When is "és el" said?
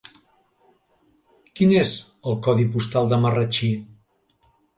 1.81-2.39